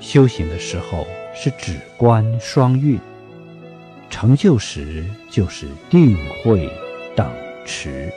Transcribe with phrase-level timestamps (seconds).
[0.00, 2.98] 修行的时候是止观双运
[4.10, 6.70] 成就时就是定慧
[7.14, 7.30] 等
[7.64, 8.12] 持。